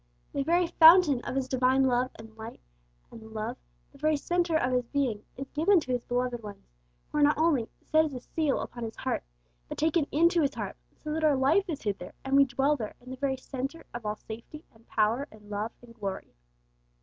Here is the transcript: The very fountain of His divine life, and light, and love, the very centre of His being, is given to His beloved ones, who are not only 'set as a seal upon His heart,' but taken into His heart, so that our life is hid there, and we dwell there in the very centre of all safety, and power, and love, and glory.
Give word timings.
The 0.33 0.41
very 0.41 0.65
fountain 0.65 1.21
of 1.25 1.35
His 1.35 1.47
divine 1.47 1.83
life, 1.83 2.09
and 2.15 2.35
light, 2.35 2.59
and 3.11 3.21
love, 3.33 3.55
the 3.91 3.99
very 3.99 4.17
centre 4.17 4.55
of 4.57 4.71
His 4.71 4.87
being, 4.87 5.23
is 5.37 5.51
given 5.51 5.79
to 5.79 5.91
His 5.91 6.01
beloved 6.05 6.41
ones, 6.41 6.65
who 7.11 7.19
are 7.19 7.21
not 7.21 7.37
only 7.37 7.69
'set 7.85 8.05
as 8.05 8.15
a 8.15 8.19
seal 8.19 8.61
upon 8.61 8.83
His 8.83 8.95
heart,' 8.95 9.23
but 9.69 9.77
taken 9.77 10.07
into 10.11 10.41
His 10.41 10.55
heart, 10.55 10.75
so 11.03 11.13
that 11.13 11.23
our 11.23 11.35
life 11.37 11.69
is 11.69 11.83
hid 11.83 11.99
there, 11.99 12.15
and 12.25 12.35
we 12.35 12.45
dwell 12.45 12.75
there 12.75 12.95
in 12.99 13.11
the 13.11 13.15
very 13.15 13.37
centre 13.37 13.85
of 13.93 14.03
all 14.03 14.15
safety, 14.15 14.65
and 14.73 14.87
power, 14.87 15.27
and 15.29 15.51
love, 15.51 15.71
and 15.83 15.93
glory. 15.93 16.33